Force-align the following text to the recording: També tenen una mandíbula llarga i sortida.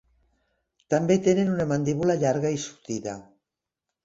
També 0.93 1.17
tenen 1.27 1.51
una 1.57 1.67
mandíbula 1.73 2.17
llarga 2.25 2.53
i 2.57 2.63
sortida. 2.65 3.15